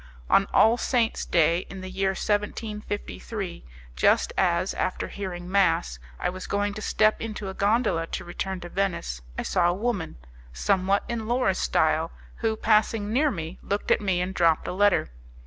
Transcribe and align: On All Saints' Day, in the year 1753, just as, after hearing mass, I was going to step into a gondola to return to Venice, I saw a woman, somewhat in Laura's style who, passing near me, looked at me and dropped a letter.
On 0.31 0.47
All 0.51 0.77
Saints' 0.77 1.27
Day, 1.27 1.59
in 1.69 1.81
the 1.81 1.89
year 1.91 2.13
1753, 2.17 3.63
just 3.95 4.33
as, 4.35 4.73
after 4.73 5.09
hearing 5.09 5.47
mass, 5.47 5.99
I 6.19 6.27
was 6.27 6.47
going 6.47 6.73
to 6.73 6.81
step 6.81 7.21
into 7.21 7.49
a 7.49 7.53
gondola 7.53 8.07
to 8.07 8.25
return 8.25 8.61
to 8.61 8.69
Venice, 8.69 9.21
I 9.37 9.43
saw 9.43 9.69
a 9.69 9.75
woman, 9.75 10.17
somewhat 10.53 11.03
in 11.07 11.27
Laura's 11.27 11.59
style 11.59 12.11
who, 12.37 12.55
passing 12.55 13.13
near 13.13 13.29
me, 13.29 13.59
looked 13.61 13.91
at 13.91 14.01
me 14.01 14.21
and 14.21 14.33
dropped 14.33 14.67
a 14.67 14.73
letter. 14.73 15.11